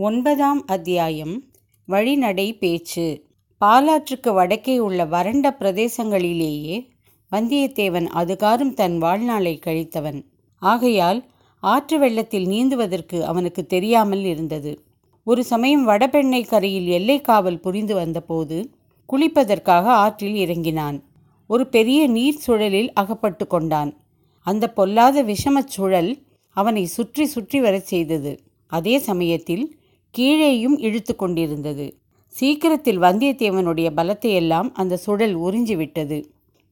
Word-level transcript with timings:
ஒன்பதாம் 0.00 0.66
அத்தியாயம். 0.66 1.44
வழிநடை 1.88 2.58
பேச்சு. 2.58 3.24
பாலாற்றுக்கு 3.64 4.32
வடக்கே 4.32 4.78
உள்ள 4.78 5.04
வறண்ட 5.04 5.56
பிரதேசங்களிலேயே 5.58 6.88
வந்தியத்தேவன் 7.32 8.06
அதுகாரும் 8.14 8.74
தன் 8.74 8.98
வாழ்நாளை 8.98 9.58
கழித்தவன். 9.66 10.24
ஆகையால் 10.58 11.24
ஆற்று 11.60 11.98
வெள்ளத்தில் 11.98 12.46
நீந்துவதற்கு 12.46 13.24
அவனுக்கு 13.24 13.66
தெரியாமல் 13.66 14.24
இருந்தது. 14.24 14.84
ஒரு 15.24 15.44
சமயம் 15.44 15.88
வடபெண்ணை 15.88 16.44
கரையில் 16.44 16.86
எல்லை 16.86 17.20
காவல் 17.20 17.60
புரிந்து 17.60 17.94
வந்தபோது 17.94 18.70
குளிப்பதற்காக 19.12 19.84
ஆற்றில் 19.84 20.34
இறங்கினான். 20.34 21.04
ஒரு 21.46 21.66
பெரிய 21.66 22.06
நீர் 22.06 22.42
சுழலில் 22.46 22.92
அகப்பட்டு 22.92 23.46
கொண்டான். 23.46 23.96
அந்த 24.40 24.72
பொல்லாத 24.72 25.22
விஷமச் 25.22 25.66
சுழல் 25.66 26.22
அவனை 26.48 26.84
சுற்றி 26.84 27.26
சுற்றி 27.26 27.60
வரச் 27.60 27.86
செய்தது. 27.86 28.42
அதே 28.66 28.98
சமயத்தில் 28.98 29.77
கீழேயும் 30.14 30.76
இழுத்து 30.78 31.16
கொண்டிருந்தது. 31.16 31.86
சீக்கிரத்தில் 32.34 33.00
வந்தியத்தேவனுடைய 33.00 33.88
பலத்தையெல்லாம் 33.96 34.68
அந்த 34.72 34.96
சுழல் 34.96 35.36
உறிஞ்சிவிட்டது 35.38 36.18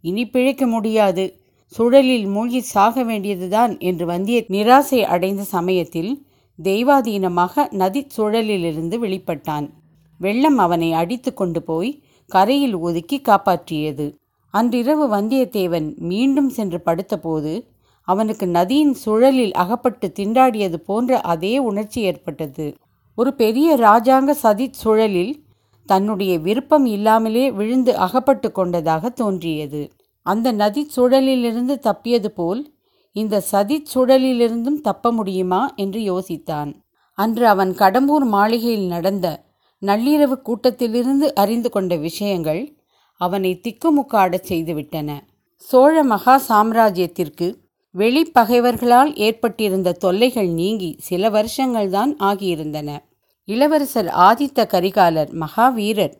இனி 0.00 0.24
பிழைக்க 0.26 0.66
முடியாது. 0.66 1.24
சுழலில் 1.78 2.26
மூழ்கி 2.28 2.60
சாக 2.60 3.02
வேண்டியதுதான் 3.02 3.78
என்று 3.78 4.06
வந்திய 4.06 4.45
நிராசை 4.48 5.00
அடைந்த 5.04 5.42
சமயத்தில் 5.42 6.12
தெய்வாதீனமாக 6.59 7.64
நதி 7.70 8.06
சுழலிலிருந்து 8.16 8.96
வெளிப்பட்டான். 9.04 9.66
வெள்ளம் 10.20 10.59
அவனை 10.59 10.92
அடித்து 10.92 11.34
கொண்டு 11.34 11.62
போய் 11.62 11.90
கரையில் 12.30 12.76
ஒதுக்கி 12.76 13.18
காப்பாற்றியது. 13.20 14.06
அன்றிரவு 14.54 15.06
வந்தியத்தேவன் 15.09 15.88
மீண்டும் 15.96 16.48
சென்று 16.48 16.78
படுத்தபோது 16.87 17.52
அவனுக்கு 18.09 18.46
நதியின் 18.46 18.95
சுழலில் 19.04 19.52
அகப்பட்டு 19.52 20.12
திண்டாடியது 20.18 20.78
போன்ற 20.88 21.20
அதே 21.20 21.59
உணர்ச்சி 21.59 22.00
ஏற்பட்டது. 22.00 22.66
ஒரு 23.16 23.34
பெரிய 23.34 23.76
ராஜாங்க 23.76 24.30
சதி 24.30 24.70
சுழலில் 24.84 25.34
தன்னுடைய 25.86 26.38
விருப்பம் 26.38 26.86
இல்லாமலே 26.86 27.50
விழுந்து 27.50 27.96
அகப்பட்டு 27.96 28.52
கொண்டதாக 28.52 29.08
தோன்றியது. 29.08 29.92
அந்த 30.23 30.52
நதி 30.52 30.90
சுழலிலிருந்து 30.96 31.78
தப்பியது 31.78 32.26
போல் 32.26 32.74
இந்த 33.12 33.40
சதி 33.40 33.86
சுழலிலிருந்தும் 33.95 34.80
தப்ப 34.82 35.12
முடியுமா 35.12 35.73
என்று 35.76 36.00
யோசித்தான். 36.00 36.73
அன்று 37.14 37.46
அவன் 37.46 37.70
கடம்பூர் 37.70 38.26
மாளிகையில் 38.26 38.86
நடந்த 38.86 39.45
நள்ளிரவு 39.82 40.36
கூட்டத்திலிருந்து 40.42 41.34
அறிந்து 41.34 41.70
கொண்ட 41.70 41.96
விஷயங்கள் 41.96 42.76
அவனை 43.20 43.60
திக்குமுக்காடச் 43.62 44.48
செய்துவிட்டன. 44.48 45.20
சோழ 45.54 46.02
மகா 46.02 46.40
சாம்ராஜ்யத்திற்கு 46.48 47.54
வெளிப்பகைவர்களால் 47.95 49.14
ஏற்பட்டிருந்த 49.16 49.92
தொல்லைகள் 49.92 50.48
நீங்கி 50.48 50.96
சில 50.98 51.30
வருஷங்கள்தான் 51.30 52.16
ஆகியிருந்தன. 52.20 52.98
இளவரசர் 53.48 54.06
ஆதித்த 54.06 54.60
கரிகாலர் 54.72 55.30
மகாவீரர் 55.42 56.14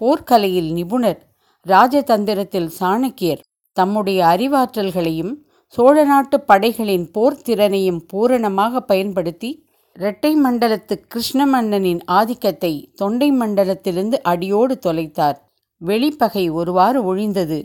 போர்க்கலையில் 0.00 0.70
நிபுணர் 0.72 1.20
ராஜதந்திரத்தில் 1.66 2.70
சாணக்கியர். 2.80 3.42
தம்முடைய 3.76 4.20
அறிவாற்றல்களையும் 4.24 5.32
சோழ 5.74 6.04
நாட்டு 6.04 6.40
படைகளின் 6.40 7.06
போர் 7.10 7.42
திறனையும் 7.42 8.00
பூரணமாக 8.06 8.80
பயன்படுத்தி 8.80 9.50
இரட்டை 9.96 10.32
மண்டலத்து 10.36 10.94
கிருஷ்ணமன்னனின் 11.12 12.00
ஆதிக்கத்தை 12.04 12.72
தொண்டை 12.94 13.28
மண்டலத்திலிருந்து 13.32 14.18
அடியோடு 14.22 14.78
தொலைத்தார். 14.86 15.38
வெளிப்பகை 15.80 16.44
ஒருவாறு 16.50 17.00
ஒழிந்தது. 17.08 17.58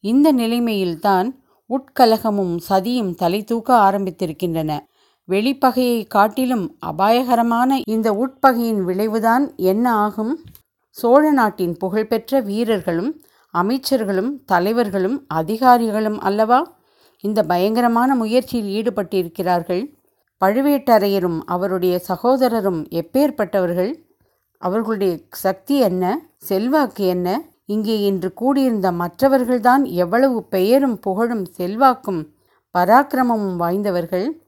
இந்த 0.00 0.32
நிலைமையில்தான் 0.32 1.28
உட்கலகமும் 1.70 2.56
சதியும் 2.68 3.12
தலை 3.14 3.44
தூக்க 3.44 3.76
ஆரம்பித்திருக்கின்றன. 3.88 4.72
வெளிப்பகையை 5.28 6.06
காட்டிலும் 6.06 6.76
அபாயகரமான 6.78 7.80
இந்த 7.88 8.12
உட்பகையின் 8.12 8.80
விளைவுதான் 8.84 9.56
என்ன 9.56 9.94
ஆகும்? 9.94 10.44
சோழ 10.90 11.30
நாட்டின் 11.30 11.76
புகழ்பெற்ற 11.76 12.40
வீரர்களும் 12.40 13.20
அமைச்சர்களும் 13.54 14.30
தலைவர்களும் 14.44 15.24
அதிகாரிகளும் 15.28 16.20
அல்லவா? 16.20 16.76
இந்த 17.20 17.42
பயங்கரமான 17.42 18.14
முயற்சியில் 18.14 18.70
ஈடுபட்டிருக்கிறார்கள். 18.78 19.82
பழுவேட்டரையரும் 20.40 21.38
அவருடைய 21.46 22.00
சகோதரரும் 22.08 22.80
எப்பேற்பட்டவர்கள்? 22.90 23.92
அவர்களுடைய 24.58 25.18
சக்தி 25.30 25.78
என்ன? 25.78 26.20
செல்வாக்கு 26.36 27.06
என்ன? 27.06 27.42
இங்கே 27.66 28.00
இன்று 28.00 28.32
கூடியிருந்த 28.32 28.92
மற்றவர்கள்தான் 28.92 29.82
எவ்வளவு 29.84 30.44
பெயரும் 30.44 30.98
புகழும் 30.98 31.46
செல்வாக்கும் 31.56 32.22
பராக்கிரமமும் 32.74 33.56
வாய்ந்தவர்கள்? 33.56 34.41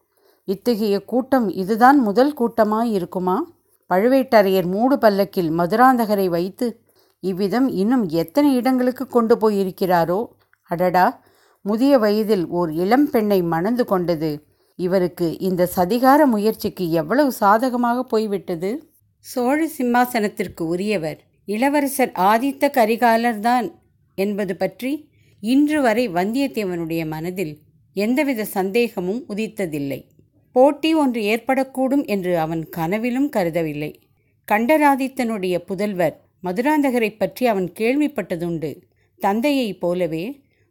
இத்தகைய 0.49 0.97
கூட்டம் 1.05 1.49
இதுதான் 1.55 1.99
முதல் 1.99 2.33
கூட்டமாய் 2.35 2.91
இருக்குமா 2.91 3.37
பழுவேட்டரையர் 3.91 4.67
மூடு 4.67 4.97
பல்லக்கில் 4.99 5.51
மதுராந்தகரை 5.51 6.27
வைத்து 6.29 6.67
இவ்விதம் 7.23 7.69
இன்னும் 7.73 8.09
எத்தனை 8.13 8.55
இடங்களுக்கு 8.55 9.07
கொண்டு 9.07 9.35
போயிருக்கிறாரோ? 9.37 10.19
அடடா! 10.71 11.07
முதிய 11.65 11.99
வயதில் 11.99 12.45
ஓர் 12.51 12.71
இளம் 12.75 13.07
பெண்ணை 13.11 13.43
மணந்து 13.43 13.85
கொண்டது 13.85 14.31
இவருக்கு 14.79 15.39
இந்த 15.39 15.69
சதிகார 15.77 16.27
முயற்சிக்கு 16.27 16.91
எவ்வளவு 16.91 17.33
சாதகமாக 17.33 17.99
போய்விட்டது? 18.03 18.71
சோழ 19.25 19.59
சிம்மாசனத்திற்கு 19.77 20.63
உரியவர் 20.67 21.21
இளவரசர் 21.49 22.13
ஆதித்த 22.23 22.71
கரிகாலர்தான் 22.77 23.67
என்பது 24.19 24.57
பற்றி 24.57 24.93
இன்று 25.43 25.81
வரை 25.81 26.05
வந்தியத்தேவனுடைய 26.09 27.07
மனதில் 27.07 27.55
எந்தவித 27.97 28.45
சந்தேகமும் 28.55 29.23
உதித்ததில்லை. 29.29 30.01
போட்டி 30.55 30.91
ஒன்று 30.95 31.21
ஏற்படக்கூடும் 31.23 32.05
என்று 32.07 32.33
அவன் 32.39 32.63
கனவிலும் 32.69 33.29
கருதவில்லை. 33.37 33.93
கண்டராதித்தனுடைய 34.49 35.55
புதல்வர் 35.69 36.17
மதுராந்தகரை 36.45 37.11
பற்றி 37.17 37.45
அவன் 37.47 37.69
கேள்விப்பட்டதுண்டு. 37.79 38.71
தந்தையைப் 39.21 39.81
போலவே 39.81 40.25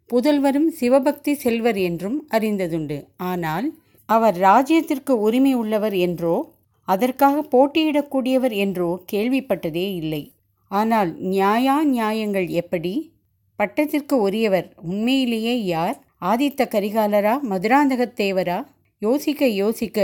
புதல்வரும் 0.09 0.69
சிவபக்தி 0.79 1.33
செல்வர் 1.33 1.79
என்றும் 1.79 2.17
அறிந்ததுண்டு. 2.31 2.97
ஆனால் 3.23 3.67
அவர் 4.09 4.38
ராஜ்யத்திற்கு 4.39 5.13
உரிமை 5.19 5.53
உள்ளவர் 5.53 5.95
என்றோ 5.97 6.35
அதற்காக 6.88 7.35
போட்டியிடக்கூடியவர் 7.53 8.55
என்றோ 8.55 8.89
கேள்விப்பட்டதே 9.11 9.88
இல்லை. 9.95 10.23
ஆனால் 10.71 11.11
நியாயா 11.29 11.75
நியாயங்கள் 11.83 12.47
எப்படி? 12.61 12.94
பட்டத்திற்கு 13.59 14.15
உரியவர் 14.19 14.67
உண்மையிலேயே 14.81 15.55
யார்? 15.65 15.97
ஆதித்த 16.21 16.67
கரிகாலரா? 16.73 17.35
மதுராந்தகத்தேவரா? 17.50 18.59
யோசிக்க 19.03 19.43
யோசிக்க 19.61 19.97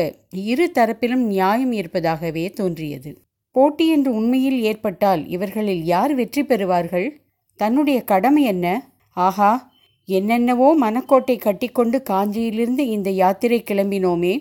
இரு 0.51 0.65
தரப்பிலும் 0.77 1.23
நியாயம் 1.31 1.71
இருப்பதாகவே 1.71 2.45
தோன்றியது. 2.49 3.11
போட்டி 3.55 3.85
என்று 3.87 4.11
உண்மையில் 4.13 4.59
ஏற்பட்டால் 4.61 5.21
இவர்களில் 5.27 5.83
யார் 5.83 6.13
வெற்றி 6.15 6.41
பெறுவார்கள்? 6.43 7.07
தன்னுடைய 7.59 7.99
கடமை 8.01 8.43
என்ன? 8.43 8.67
ஆஹா 9.17 9.51
என்னென்னவோ 10.09 10.69
மனக்கோட்டை 10.81 11.35
கட்டிக்கொண்டு 11.37 11.97
காஞ்சியிலிருந்து 12.09 12.83
இந்த 12.95 13.09
யாத்திரை 13.21 13.59
கிளம்பினோமே. 13.63 14.33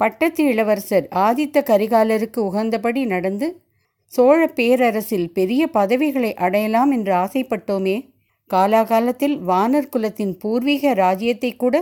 பட்டத்து 0.00 0.42
இளவரசர் 0.44 1.06
ஆதித்த 1.26 1.58
கரிகாலருக்கு 1.70 2.40
உகந்தபடி 2.48 3.02
நடந்து 3.04 3.48
சோழ 4.12 4.38
பேரரசில் 4.58 5.28
பெரிய 5.32 5.62
பதவிகளை 5.70 6.30
அடையலாம் 6.44 6.90
என்று 6.90 7.12
ஆசைப்பட்டோமே. 7.14 7.96
காலாகாலத்தில் 8.50 9.36
வானர் 9.50 9.92
குலத்தின் 9.94 10.34
பூர்வீக 10.38 10.92
ராஜ்யத்தை 10.94 11.50
கூட 11.56 11.76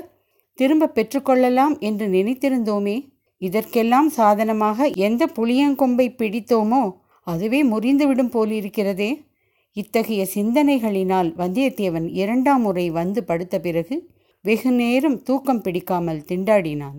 திரும்ப 0.59 0.93
பெற்றுக்கொள்ளலாம் 0.95 1.75
என்று 1.79 2.07
நினைத்திருந்தோமே. 2.07 2.97
இதற்கெல்லாம் 3.43 4.09
சாதனமாக 4.09 4.89
எந்த 5.07 5.23
புளியங்கொம்பை 5.37 6.07
பிடித்தோமோ 6.21 6.83
அதுவே 7.27 7.61
முறிந்துவிடும் 7.65 8.33
போலிருக்கிறதே. 8.37 9.11
இத்தகைய 9.77 10.23
சிந்தனைகளினால் 10.35 11.29
வந்தியத்தேவன் 11.37 12.07
இரண்டாம் 12.13 12.63
முறை 12.63 12.87
வந்து 12.91 13.21
படுத்த 13.25 13.57
பிறகு 13.59 13.97
வெகு 14.45 14.71
நேரம் 14.73 15.19
தூக்கம் 15.23 15.63
பிடிக்காமல் 15.63 16.25
திண்டாடினான். 16.29 16.99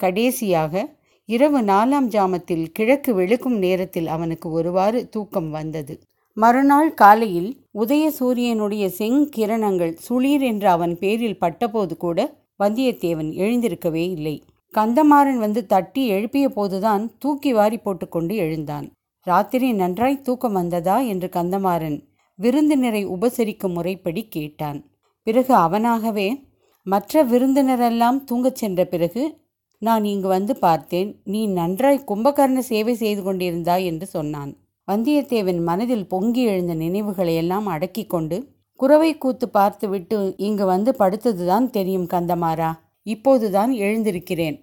கடைசியாக 0.00 0.82
இரவு 1.28 1.60
நாலாம் 1.62 2.06
ஜாமத்தில் 2.08 2.64
கிழக்கு 2.72 3.10
வெளுக்கும் 3.14 3.58
நேரத்தில் 3.58 4.06
அவனுக்கு 4.06 4.48
ஒருவாறு 4.50 5.00
தூக்கம் 5.08 5.50
வந்தது. 5.50 5.94
மறுநாள் 6.36 6.90
காலையில் 6.94 7.50
உதய 7.72 8.04
சூரியனுடைய 8.10 8.84
செங்கிரணங்கள் 8.98 9.94
சுளீர் 10.06 10.44
என்று 10.50 10.68
அவன் 10.68 10.94
பேரில் 10.98 11.38
பட்டபோது 11.38 11.94
கூட 11.96 12.18
வந்தியத்தேவன் 12.60 13.30
எழுந்திருக்கவே 13.36 14.10
இல்லை. 14.10 14.42
கந்தமாறன் 14.74 15.38
வந்து 15.38 15.66
தட்டி 15.66 16.06
எழுப்பிய 16.06 16.48
போதுதான் 16.48 17.12
தூக்கி 17.18 17.52
வாரி 17.52 17.78
போட்டுக்கொண்டு 17.78 18.36
எழுந்தான். 18.36 18.90
ராத்திரி 19.20 19.72
நன்றாய் 19.72 20.20
தூக்கம் 20.20 20.52
வந்ததா? 20.52 20.98
என்று 20.98 21.28
கந்தமாறன் 21.32 21.98
விருந்தினரை 22.34 23.08
உபசரிக்கும் 23.08 23.74
முறைப்படி 23.74 24.28
கேட்டான். 24.28 24.90
பிறகு 25.22 25.54
அவனாகவே 25.54 26.44
மற்ற 26.82 27.24
விருந்தினரெல்லாம் 27.24 28.24
தூங்கச் 28.24 28.54
சென்ற 28.54 28.84
பிறகு 28.84 29.38
நான் 29.78 30.04
இங்கு 30.04 30.28
வந்து 30.28 30.56
பார்த்தேன். 30.56 31.20
நீ 31.24 31.46
நன்றாய் 31.46 32.04
கும்பகர்ண 32.06 32.58
சேவை 32.58 32.94
செய்து 32.94 33.22
கொண்டிருந்தாய் 33.22 33.84
என்று 33.84 34.06
சொன்னான். 34.06 34.56
வந்தியத்தேவன் 34.92 35.62
மனதில் 35.62 36.08
பொங்கி 36.08 36.42
எழுந்த 36.42 36.74
நினைவுகளையெல்லாம் 36.74 37.62
அடக்கி 37.64 38.04
கொண்டு 38.04 38.58
குறவை 38.80 39.18
கூத்து 39.18 39.46
பார்த்துவிட்டு 39.48 40.34
இங்கு 40.36 40.64
வந்து 40.64 40.90
படுத்ததுதான் 40.98 41.66
தெரியும் 41.70 42.06
கந்தமாரா 42.06 42.68
இப்போதுதான் 43.06 43.72
எழுந்திருக்கிறேன். 43.72 44.56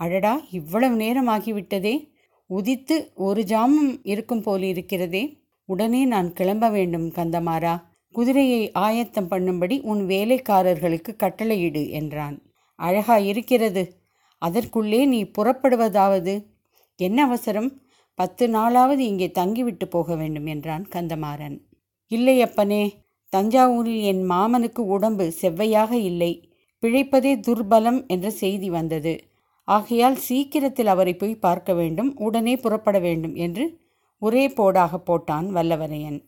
அடடா 0.00 0.32
இவ்வளவு 0.50 0.96
நேரம் 0.96 1.28
ஆகிவிட்டதே 1.28 1.94
உதித்து 2.50 2.96
ஒரு 3.14 3.42
ஜாமம் 3.42 3.90
இருக்கும் 4.02 4.42
போல் 4.42 4.62
இருக்கிறதே. 4.62 5.22
உடனே 5.68 6.04
நான் 6.04 6.32
கிளம்ப 6.32 6.70
வேண்டும் 6.70 7.06
கந்தமாரா 7.08 7.74
குதிரையை 8.14 8.62
ஆயத்தம் 8.78 9.30
பண்ணும்படி 9.30 9.76
உன் 9.82 10.02
வேலைக்காரர்களுக்கு 10.06 11.14
கட்டளையிடு 11.16 11.82
என்றான். 11.90 12.36
அழகா 12.78 13.16
இருக்கிறது. 13.30 13.82
அதற்குள்ளே 14.42 15.00
நீ 15.06 15.20
புறப்படுவதாவது. 15.38 16.34
என்ன 16.98 17.18
அவசரம்? 17.24 17.70
பத்து 18.18 18.46
நாளாவது 18.46 19.04
இங்கே 19.10 19.28
தங்கிவிட்டு 19.30 19.88
போக 19.88 20.14
வேண்டும் 20.14 20.46
என்றான் 20.46 20.86
கந்தமாறன். 20.94 21.58
இல்லை 22.10 22.42
அப்பனே 22.42 22.82
தஞ்சாவூரில் 23.32 24.02
என் 24.02 24.22
மாமனுக்கு 24.30 24.82
உடம்பு 24.86 25.32
செவ்வையாக 25.40 25.92
இல்லை. 25.92 26.32
பிழைப்பதே 26.82 27.32
துர்பலம் 27.46 28.06
என்ற 28.06 28.30
செய்தி 28.30 28.70
வந்தது. 28.70 29.14
ஆகையால் 29.68 30.16
சீக்கிரத்தில் 30.16 30.86
அவரை 30.86 31.14
போய் 31.16 31.34
பார்க்க 31.36 31.74
வேண்டும் 31.74 32.10
உடனே 32.16 32.56
புறப்பட 32.56 32.98
வேண்டும் 32.98 33.34
என்று 33.34 33.64
ஒரே 34.18 34.44
போடாக 34.48 34.92
போட்டான் 34.98 35.46
வல்லவரையன். 35.52 36.18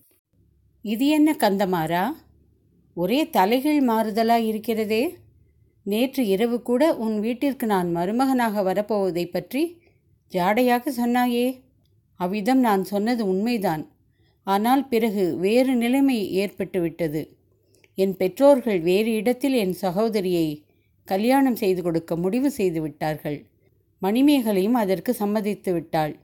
இது 0.84 1.06
என்ன 1.08 1.30
கந்தமாரா 1.32 2.04
ஒரே 2.96 3.20
தலைகீழ் 3.26 3.82
மாறுதலா 3.88 4.36
இருக்கிறதே? 4.50 5.02
நேற்று 5.86 6.26
இரவு 6.26 6.62
கூட 6.62 6.82
உன் 6.96 7.16
வீட்டிற்கு 7.20 7.66
நான் 7.66 7.88
மருமகனாக 7.96 8.62
வரப்போவதை 8.62 9.24
பற்றி 9.30 9.62
ஜாடையாக 10.32 10.92
சொன்னாயே? 10.96 11.46
அவ்விதம் 12.20 12.58
நான் 12.58 12.84
சொன்னது 12.84 13.22
உண்மைதான். 13.26 13.82
ஆனால் 14.46 14.82
பிறகு 14.88 15.24
வேறு 15.36 15.72
நிலைமை 15.74 16.18
ஏற்பட்டுவிட்டது. 16.42 17.22
என் 17.98 18.14
பெற்றோர்கள் 18.16 18.80
வேறு 18.80 19.10
இடத்தில் 19.12 19.56
என் 19.64 19.76
சகோதரியை 19.84 20.46
கல்யாணம் 21.08 21.58
செய்து 21.62 21.80
கொடுக்க 21.82 22.16
முடிவு 22.16 22.50
செய்து 22.50 22.80
விட்டார்கள் 22.80 23.38
மணிமேகலையும் 24.02 24.78
அதற்கு 24.82 25.12
சம்மதித்து 25.14 25.70
விட்டாள். 25.72 26.14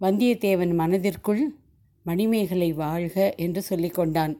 வந்தியத்தேவன் 0.00 0.72
மனதிற்குள் 0.74 1.42
மணிமேகலை 2.06 2.70
வாழ்க 2.72 3.16
என்று 3.36 3.60
சொல்லிக்கொண்டான் 3.70 4.34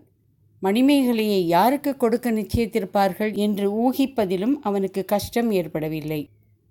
மணிமேகலையை 0.63 1.41
யாருக்கு 1.47 1.93
கொடுக்க 1.97 2.29
நிச்சயித்திருப்பார்கள் 2.31 3.33
என்று 3.37 3.67
ஊகிப்பதிலும் 3.85 4.55
அவனுக்கு 4.61 5.03
கஷ்டம் 5.05 5.51
ஏற்படவில்லை. 5.51 6.21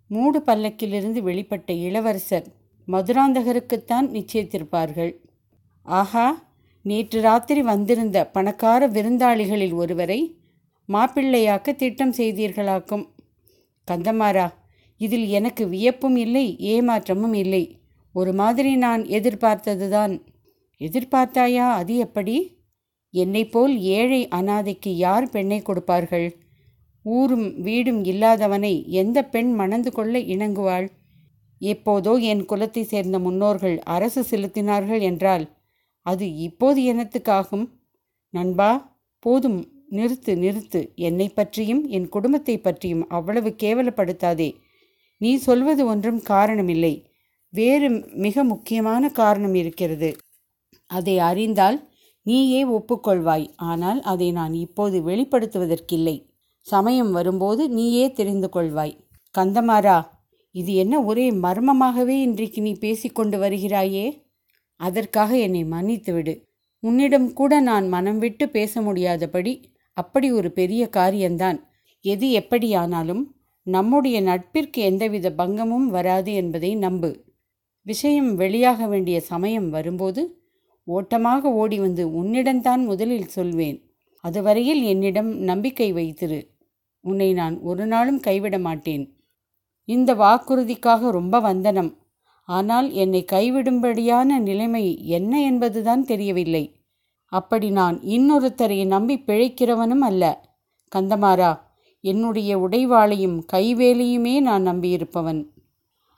மூடு 0.09 0.39
பல்லக்கிலிருந்து 0.39 1.19
வெளிப்பட்ட 1.21 1.69
இளவரசர் 1.87 2.47
மதுராந்தகருக்குத்தான் 2.87 4.07
நிச்சயித்திருப்பார்கள். 4.17 5.13
ஆஹா 5.85 6.27
நேற்று 6.81 7.21
ராத்திரி 7.21 7.61
வந்திருந்த 7.61 8.17
பணக்கார 8.25 8.87
விருந்தாளிகளில் 8.87 9.73
ஒருவரை 9.73 10.19
மாப்பிள்ளையாக்க 10.89 11.75
திட்டம் 11.75 12.13
செய்தீர்களாக்கும். 12.17 13.05
கந்தமாரா 13.87 14.47
இதில் 15.01 15.27
எனக்கு 15.27 15.63
வியப்பும் 15.67 16.15
இல்லை 16.15 16.45
ஏமாற்றமும் 16.59 17.33
இல்லை. 17.33 17.63
ஒரு 18.15 18.33
மாதிரி 18.33 18.75
நான் 18.75 19.03
எதிர்பார்த்ததுதான். 19.03 20.13
எதிர்பார்த்தாயா 20.81 21.67
அது 21.71 21.95
எப்படி? 21.95 22.37
என்னை 23.13 23.43
போல் 23.45 23.73
ஏழை 23.79 24.27
அனாதைக்கு 24.27 24.91
யார் 24.97 25.29
பெண்ணை 25.29 25.61
கொடுப்பார்கள்? 25.61 26.27
ஊரும் 27.05 27.47
வீடும் 27.61 28.03
இல்லாதவனை 28.03 28.73
எந்த 28.87 29.25
பெண் 29.25 29.51
மணந்து 29.53 29.91
கொள்ள 29.91 30.19
இணங்குவாள்? 30.19 30.87
எப்போதோ 31.61 32.13
என் 32.21 32.45
குலத்தை 32.45 32.83
சேர்ந்த 32.83 33.19
முன்னோர்கள் 33.19 33.79
அரசு 33.79 34.21
செலுத்தினார்கள் 34.31 35.01
என்றால் 35.01 35.45
அது 36.05 36.35
இப்போது 36.35 36.93
என்னத்துக்காகும்? 36.93 37.69
நண்பா 38.29 38.99
போதும். 39.19 39.67
நிறுத்து 39.91 40.25
நிறுத்து. 40.25 40.95
என்னை 40.95 41.29
பற்றியும் 41.29 41.87
என் 41.87 42.09
குடும்பத்தை 42.09 42.57
பற்றியும் 42.57 43.07
அவ்வளவு 43.07 43.55
கேவலப்படுத்தாதே. 43.63 44.53
நீ 45.17 45.35
சொல்வது 45.35 45.85
ஒன்றும் 45.85 46.21
காரணமில்லை. 46.21 47.03
வேறு 47.49 47.89
மிக 48.13 48.43
முக்கியமான 48.43 49.09
காரணம் 49.09 49.53
இருக்கிறது. 49.53 50.15
அதை 50.85 51.19
அறிந்தால் 51.19 51.91
நீயே 52.21 52.67
ஒப்புக்கொள்வாய். 52.67 53.47
ஆனால் 53.55 54.01
அதை 54.01 54.31
நான் 54.31 54.53
இப்போது 54.53 55.07
வெளிப்படுத்துவதற்கில்லை. 55.07 56.25
சமயம் 56.61 57.11
வரும்போது 57.11 57.69
நீயே 57.69 58.11
தெரிந்து 58.11 58.49
கொள்வாய். 58.53 58.95
கந்தமாரா 59.37 60.05
இது 60.51 60.73
என்ன 60.73 61.03
ஒரே 61.03 61.31
மர்மமாகவே 61.31 62.15
இன்றைக்கு 62.21 62.61
நீ 62.61 62.73
பேசிக்கொண்டு 62.73 63.37
வருகிறாயே? 63.37 64.22
அதற்காக 64.83 65.37
என்னை 65.37 65.63
மன்னித்துவிடு. 65.65 66.33
உன்னிடம் 66.83 67.33
கூட 67.33 67.59
நான் 67.59 67.87
மனம் 67.87 68.19
விட்டு 68.19 68.49
பேச 68.49 68.81
முடியாதபடி 68.81 69.53
அப்படி 69.97 70.31
ஒரு 70.31 70.51
பெரிய 70.51 70.83
காரியம்தான். 70.89 71.59
எது 72.05 72.27
எப்படியானாலும் 72.31 73.23
நம்முடைய 73.67 74.21
நட்பிற்கு 74.21 74.81
எந்தவித 74.81 75.27
பங்கமும் 75.31 75.87
வராது 75.89 76.33
என்பதை 76.33 76.75
நம்பு. 76.75 77.11
விஷயம் 77.81 78.39
வெளியாக 78.39 78.87
வேண்டிய 78.89 79.17
சமயம் 79.21 79.69
வரும்போது 79.69 80.21
ஓட்டமாக 80.87 81.51
ஓடி 81.53 81.79
வந்து 81.79 82.03
உன்னிடம்தான் 82.07 82.81
முதலில் 82.85 83.33
சொல்வேன். 83.35 83.77
அதுவரையில் 84.23 84.81
என்னிடம் 84.83 85.31
நம்பிக்கை 85.41 85.93
வைத்திரு. 85.93 86.39
உன்னை 87.03 87.33
நான் 87.33 87.55
ஒரு 87.59 87.85
நாளும் 87.85 88.19
கைவிட 88.19 88.57
மாட்டேன். 88.59 89.03
இந்த 89.87 90.09
வாக்குறுதிக்காக 90.15 91.09
ரொம்ப 91.11 91.39
வந்தனம். 91.39 91.91
ஆனால் 92.43 92.91
என்னை 92.91 93.25
கைவிடும்படியான 93.31 94.37
நிலைமை 94.39 95.05
என்ன 95.07 95.41
என்பதுதான் 95.41 96.03
தெரியவில்லை. 96.03 96.75
அப்படி 97.25 97.69
நான் 97.69 97.99
இன்னொருத்தரை 97.99 98.85
நம்பி 98.85 99.23
பிழைக்கிறவனும் 99.27 99.99
அல்ல. 99.99 100.43
கந்தமாரா 100.95 101.59
என்னுடைய 101.99 102.57
உடைவாளையும் 102.57 103.41
கைவேலையுமே 103.53 104.41
நான் 104.41 104.67
நம்பியிருப்பவன். 104.67 105.47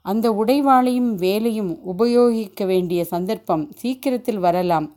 அந்த 0.02 0.32
உடைவாளையும் 0.32 1.16
வேலையும் 1.16 1.84
உபயோகிக்க 1.84 2.66
வேண்டிய 2.66 3.06
சந்தர்ப்பம் 3.06 3.72
சீக்கிரத்தில் 3.76 4.38
வரலாம். 4.38 4.96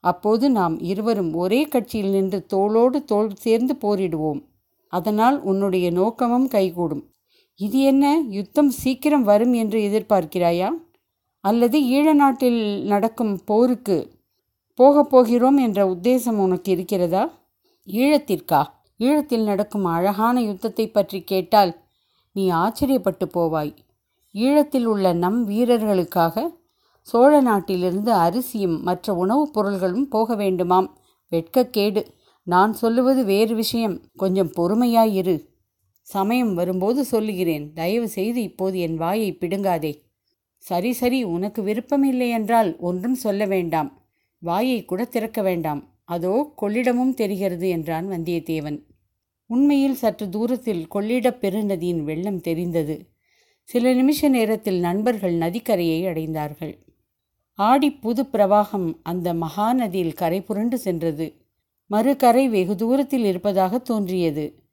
அப்போது 0.00 0.50
நாம் 0.50 0.80
இருவரும் 0.80 1.34
ஒரே 1.34 1.64
கட்சியில் 1.64 2.10
நின்று 2.10 2.46
தோளோடு 2.54 3.04
தோள் 3.04 3.34
சேர்ந்து 3.34 3.74
போரிடுவோம். 3.74 4.42
அதனால் 4.88 5.42
உன்னுடைய 5.42 5.90
நோக்கமும் 5.90 6.48
கைகூடும். 6.48 7.04
இது 7.58 7.80
என்ன? 7.80 8.22
யுத்தம் 8.28 8.70
சீக்கிரம் 8.70 9.22
வரும் 9.22 9.52
என்று 9.52 9.78
எதிர்பார்க்கிறாயா? 9.80 10.70
அல்லது 11.40 11.80
ஈழ 11.80 12.12
நாட்டில் 12.12 12.84
நடக்கும் 12.84 13.44
போருக்கு 13.44 14.10
போகப் 14.74 15.10
போகிறோம் 15.10 15.56
என்ற 15.56 15.84
உத்தேசம் 15.86 16.36
உனக்கு 16.36 16.72
இருக்கிறதா? 16.72 17.30
ஈழத்திற்கா? 17.86 18.64
ஈழத்தில் 18.98 19.44
நடக்கும் 19.44 19.84
அழகான 19.84 20.42
யுத்தத்தை 20.42 20.90
பற்றி 20.90 21.22
கேட்டால் 21.22 21.76
நீ 22.32 22.50
ஆச்சரியப்பட்டு 22.50 23.28
போவாய். 23.34 23.76
ஈழத்தில் 24.34 24.84
உள்ள 24.84 25.12
நம் 25.12 25.48
வீரர்களுக்காக 25.48 26.58
சோழ 27.02 27.40
நாட்டிலிருந்து 27.40 28.12
அரிசியும் 28.12 28.82
மற்ற 28.82 29.14
உணவுப் 29.14 29.52
பொருள்களும் 29.52 30.08
போக 30.08 30.36
வேண்டுமாம். 30.36 30.88
வெட்கக்கேடு. 31.30 32.06
நான் 32.42 32.72
சொல்லுவது 32.72 33.24
வேறு 33.24 33.54
விஷயம். 33.54 34.00
கொஞ்சம் 34.16 34.50
பொறுமையாயிரு 34.56 35.54
சமயம் 36.06 36.54
வரும்போது 36.54 37.04
சொல்லுகிறேன் 37.04 37.72
தயவு 37.72 38.08
செய்து 38.08 38.42
இப்போது 38.42 38.78
என் 38.78 38.96
வாயை 38.96 39.36
பிடுங்காதே. 39.40 40.02
சரி 40.56 40.92
சரி 40.92 41.22
உனக்கு 41.22 41.62
விருப்பமில்லை 41.62 42.28
என்றால் 42.28 42.78
ஒன்றும் 42.78 43.14
சொல்ல 43.14 43.44
வேண்டாம். 43.44 44.02
வாயை 44.38 44.84
கூட 44.84 45.04
திறக்க 45.04 45.42
வேண்டாம். 45.42 45.94
அதோ 46.04 46.52
கொள்ளிடமும் 46.62 47.14
தெரிகிறது 47.14 47.68
என்றான் 47.68 48.08
வந்தியத்தேவன். 48.08 48.82
உண்மையில் 49.46 49.94
சற்று 49.94 50.28
தூரத்தில் 50.28 50.86
கொள்ளிடப் 50.88 51.38
பெருநதியின் 51.40 52.02
வெள்ளம் 52.02 52.40
தெரிந்தது. 52.40 53.08
சில 53.62 53.94
நிமிஷ 53.94 54.28
நேரத்தில் 54.28 54.78
நண்பர்கள் 54.78 55.34
நதிக்கரையை 55.34 56.00
அடைந்தார்கள். 56.04 56.78
ஆடி 57.52 57.90
புது 57.90 58.22
பிரவாகம் 58.22 58.94
அந்த 59.02 59.34
மகாநதியில் 59.34 60.14
கரை 60.14 60.40
புரண்டு 60.40 60.78
சென்றது. 60.78 61.26
மறுகரை 61.86 62.48
வெகு 62.48 62.76
தூரத்தில் 62.76 63.24
இருப்பதாக 63.24 63.78
தோன்றியது. 63.78 64.65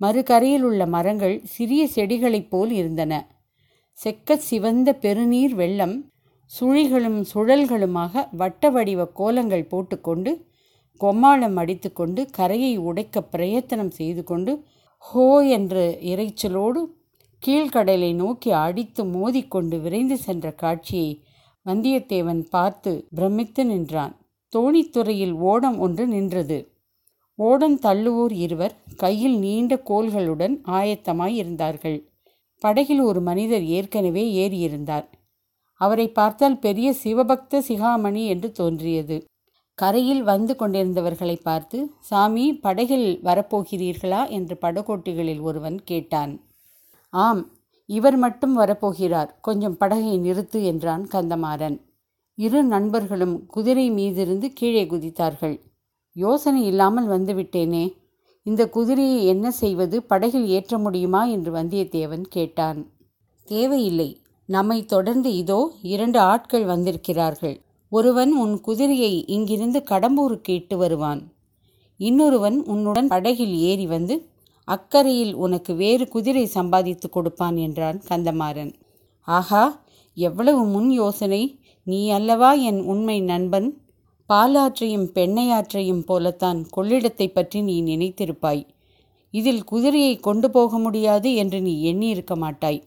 மறுகரையில் 0.00 0.62
உள்ள 0.62 0.86
மரங்கள் 0.86 1.40
சிறிய 1.44 1.82
செடிகளைப் 1.94 2.50
போல் 2.50 2.70
இருந்தன. 2.70 3.12
செக்க 3.98 4.36
சிவந்த 4.36 4.88
பெருநீர் 4.94 5.54
வெள்ளம் 5.54 5.96
சுழிகளும் 6.50 7.20
சுழல்களுமாக 7.34 8.28
வட்ட 8.30 8.70
வடிவ 8.70 9.04
கோலங்கள் 9.04 9.70
போட்டுக்கொண்டு 9.70 10.32
கொம்மாளம் 11.00 11.56
அடித்துக்கொண்டு 11.56 12.30
கரையை 12.30 12.76
உடைக்க 12.76 13.22
பிரயத்தனம் 13.22 13.90
செய்து 13.90 14.22
கொண்டு 14.24 14.52
ஹோ 14.96 15.26
என்ற 15.42 15.74
இறைச்சலோடு 16.12 16.80
கீழ்கடலை 17.46 18.14
நோக்கி 18.14 18.50
அடித்து 18.50 19.04
மோதிக்கொண்டு 19.04 19.76
விரைந்து 19.80 20.16
சென்ற 20.16 20.52
காட்சியை 20.52 21.10
வந்தியத்தேவன் 21.66 22.42
பார்த்து 22.50 22.92
பிரமித்து 23.14 23.64
நின்றான். 23.64 24.14
தோணித்துறையில் 24.52 25.32
ஓடம் 25.32 25.78
ஒன்று 25.78 26.06
நின்றது. 26.06 26.58
ஓடம் 27.38 27.78
தள்ளுவோர் 27.78 28.32
இருவர் 28.32 28.74
கையில் 28.96 29.38
நீண்ட 29.38 29.82
கோல்களுடன் 29.84 30.60
ஆயத்தமாய் 30.66 31.34
இருந்தார்கள். 31.34 32.08
படகில் 32.58 33.00
ஒரு 33.00 33.20
மனிதர் 33.20 33.64
ஏற்கனவே 33.64 34.48
ஏறியிருந்தார். 34.48 35.04
அவரை 35.74 36.08
பார்த்தால் 36.08 36.58
பெரிய 36.58 36.94
சிவபக்த 37.04 37.60
சிகாமணி 37.68 38.26
என்று 38.26 38.52
தோன்றியது. 38.52 39.24
கரையில் 39.74 40.22
வந்து 40.22 40.56
கொண்டிருந்தவர்களை 40.58 41.40
பார்த்து 41.42 41.92
சாமி 42.00 42.54
படகில் 42.54 43.20
வரப்போகிறீர்களா? 43.24 44.28
என்று 44.28 44.58
படகோட்டிகளில் 44.60 45.40
ஒருவன் 45.40 45.84
கேட்டான். 45.84 46.40
ஆம் 47.10 47.52
இவர் 47.86 48.16
மட்டும் 48.16 48.58
வரப்போகிறார். 48.58 49.30
கொஞ்சம் 49.40 49.76
படகை 49.76 50.18
நிறுத்து 50.18 50.62
என்றான் 50.62 51.08
கந்தமாறன். 51.12 51.78
இரு 52.34 52.62
நண்பர்களும் 52.64 53.46
குதிரை 53.46 53.90
மீதிருந்து 53.90 54.48
கீழே 54.54 54.84
குதித்தார்கள். 54.84 55.56
யோசனை 56.18 56.64
இல்லாமல் 56.66 57.08
வந்துவிட்டேனே. 57.08 57.84
இந்த 58.46 58.68
குதிரையை 58.68 59.26
என்ன 59.26 59.50
செய்வது? 59.50 60.02
படகில் 60.02 60.46
ஏற்ற 60.48 60.78
முடியுமா? 60.78 61.24
என்று 61.24 61.50
வந்தியத்தேவன் 61.52 62.24
கேட்டான். 62.28 62.80
தேவையில்லை. 63.48 64.08
நம்மை 64.48 64.84
தொடர்ந்து 64.84 65.34
இதோ 65.34 65.60
இரண்டு 65.82 66.18
ஆட்கள் 66.20 66.64
வந்திருக்கிறார்கள். 66.64 67.56
ஒருவன் 67.92 68.32
உன் 68.34 68.60
குதிரையை 68.60 69.26
இங்கிருந்து 69.26 69.82
கடம்பூருக்கு 69.90 70.50
இட்டு 70.50 70.76
வருவான். 70.76 71.20
இன்னொருவன் 72.00 72.64
உன்னுடன் 72.64 73.06
படகில் 73.06 73.54
ஏறி 73.60 73.86
வந்து 73.86 74.14
அக்கறையில் 74.68 75.34
உனக்கு 75.34 75.74
வேறு 75.74 76.08
குதிரை 76.08 76.46
சம்பாதித்து 76.46 77.08
கொடுப்பான் 77.08 77.56
என்றான் 77.56 78.02
கந்தமாறன். 78.10 78.72
ஆஹா! 79.28 79.64
எவ்வளவு 80.16 80.64
முன் 80.64 80.90
யோசனை. 80.90 81.42
நீ 81.86 82.10
அல்லவா 82.10 82.52
என் 82.52 82.80
உண்மை 82.82 83.20
நண்பன்? 83.22 83.68
பாலாற்றையும் 84.30 85.06
பெண்ணையாற்றையும் 85.14 86.02
போலத்தான் 86.06 86.66
கொள்ளிடத்தை 86.76 87.26
பற்றி 87.32 87.62
நீ 87.62 87.82
நினைத்திருப்பாய். 87.82 88.66
இதில் 89.30 89.64
குதிரையை 89.64 90.16
கொண்டு 90.16 90.50
போக 90.50 90.78
முடியாது 90.78 91.34
என்று 91.34 91.60
நீ 91.60 91.74
எண்ணியிருக்க 91.92 92.36
மாட்டாய். 92.36 92.80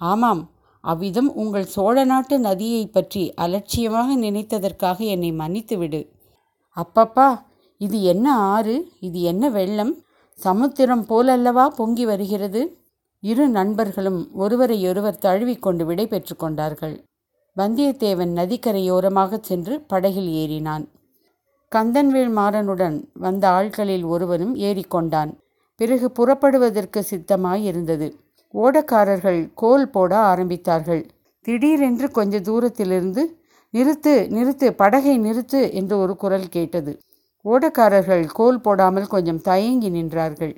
ஆமாம் 0.00 0.42
அவ்விதம் 0.80 1.30
உங்கள் 1.34 1.64
சோழ 1.64 2.04
நாட்டு 2.04 2.38
நதியை 2.38 2.86
பற்றி 2.86 3.32
அலட்சியமாக 3.34 4.16
நினைத்ததற்காக 4.16 4.98
என்னை 5.04 5.32
மன்னித்துவிடு. 5.32 6.00
அப்பப்பா 6.76 7.28
இது 7.76 8.02
என்ன 8.02 8.26
ஆறு? 8.34 8.92
இது 9.00 9.22
என்ன 9.22 9.48
வெள்ளம்? 9.48 9.94
சமுத்திரம் 10.38 11.04
போலல்லவா 11.08 11.66
பொங்கி 11.68 12.04
வருகிறது? 12.04 12.62
இரு 13.22 13.48
நண்பர்களும் 13.48 14.20
ஒருவரையொருவர் 14.34 15.22
தழுவிக்கொண்டு 15.22 15.84
விடை 15.84 16.06
பெற்று 16.06 16.36
கொண்டார்கள். 16.36 16.96
வந்தியத்தேவன் 17.56 18.30
நதிக்கரையோரமாக 18.38 19.38
சென்று 19.40 19.80
படகில் 19.80 20.30
ஏறினான். 20.42 20.84
கந்தன்வேல் 21.72 22.32
மாறனுடன் 22.38 22.96
வந்த 23.12 23.44
ஆட்களில் 23.48 24.04
ஒருவனும் 24.04 24.54
ஏறிக்கொண்டான். 24.56 25.30
பிறகு 25.76 26.10
புறப்படுவதற்கு 26.10 27.04
சித்தமாயிருந்தது. 27.10 28.08
ஓடக்காரர்கள் 28.54 29.50
கோல் 29.54 29.90
போட 29.90 30.12
ஆரம்பித்தார்கள். 30.16 31.02
திடீரென்று 31.40 32.10
கொஞ்ச 32.10 32.40
தூரத்திலிருந்து 32.40 33.22
நிறுத்து 33.74 34.14
நிறுத்து 34.36 34.70
படகை 34.70 35.18
நிறுத்து 35.18 35.60
என்று 35.72 35.98
ஒரு 35.98 36.16
குரல் 36.16 36.48
கேட்டது. 36.48 36.92
ஓடக்காரர்கள் 37.44 38.24
கோல் 38.32 38.60
போடாமல் 38.60 39.06
கொஞ்சம் 39.06 39.40
தயங்கி 39.40 39.90
நின்றார்கள். 39.90 40.54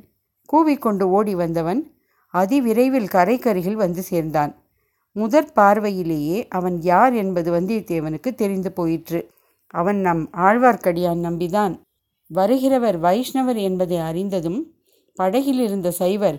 கூவிக்கொண்டு 0.53 1.03
ஓடி 1.03 1.35
வந்தவன் 1.35 1.81
அதிவிரைவில் 2.35 3.13
கரைக்கருகில் 3.13 3.83
வந்து 3.85 4.03
சேர்ந்தான். 4.03 4.53
முதற் 5.17 5.53
பார்வையிலேயே 5.55 6.39
அவன் 6.49 6.77
யார் 6.83 7.15
என்பது 7.15 7.49
வந்தியத்தேவனுக்கு 7.53 8.31
தெரிந்து 8.35 8.73
போயிற்று. 8.73 9.21
அவன் 9.75 10.01
நம் 10.01 10.25
ஆழ்வார்க்கடியான் 10.47 11.21
நம்பிதான். 11.27 11.75
வருகிறவர் 12.31 12.99
வைஷ்ணவர் 12.99 13.61
என்பதை 13.69 13.99
அறிந்ததும் 13.99 14.61
படகில் 15.17 15.59
இருந்த 15.59 15.89
சைவர் 15.91 16.39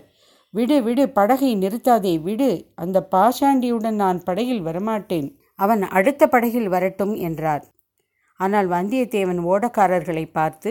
விடு 0.54 0.76
விடு 0.82 1.04
படகை 1.08 1.50
நிறுத்தாதே 1.56 2.12
விடு 2.22 2.50
அந்த 2.74 2.98
பாஷாண்டியுடன் 3.10 3.98
நான் 4.02 4.22
படகில் 4.22 4.62
வரமாட்டேன். 4.62 5.28
அவன் 5.54 5.82
அடுத்த 5.88 6.22
படகில் 6.26 6.68
வரட்டும் 6.68 7.14
என்றார். 7.28 7.64
ஆனால் 8.40 8.68
வந்தியத்தேவன் 8.68 9.40
ஓடக்காரர்களை 9.52 10.24
பார்த்து 10.32 10.70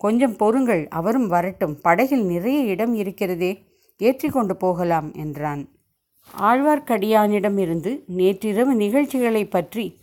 கொஞ்சம் 0.00 0.36
பொறுங்கள் 0.36 0.82
அவரும் 0.88 1.26
வரட்டும். 1.26 1.74
படகில் 1.80 2.24
நிறைய 2.24 2.58
இடம் 2.72 2.94
இருக்கிறதே 2.94 3.52
ஏற்றி 4.00 4.28
கொண்டு 4.28 4.56
போகலாம் 4.56 5.08
என்றான். 5.14 5.62
ஆழ்வார்க்கடியானிடமிருந்து 6.34 8.00
நேற்றிரவு 8.06 8.74
நிகழ்ச்சிகளை 8.74 9.44
பற்றி 9.44 9.96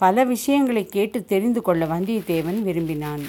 பல 0.00 0.24
விஷயங்களை 0.24 0.86
கேட்டு 0.86 1.24
தெரிந்து 1.24 1.62
கொள்ள 1.62 1.86
வந்தியத்தேவன் 1.86 2.60
விரும்பினான். 2.62 3.24